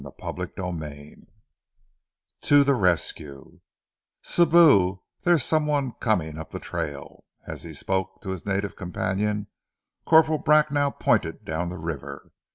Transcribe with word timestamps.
CHAPTER 0.19 0.51
XXII 0.57 1.27
TO 2.41 2.63
THE 2.63 2.73
RESCUE 2.73 3.61
"SIBOU 4.23 4.99
there 5.21 5.35
is 5.35 5.43
some 5.43 5.67
one 5.67 5.91
coming 5.99 6.39
up 6.39 6.49
the 6.49 6.59
trail!" 6.59 7.23
As 7.45 7.61
he 7.61 7.73
spoke 7.75 8.19
to 8.23 8.29
his 8.29 8.43
native 8.43 8.75
companion, 8.75 9.45
Corporal 10.05 10.39
Bracknell 10.39 10.93
pointed 10.93 11.45
down 11.45 11.69
the 11.69 11.77
river. 11.77 12.31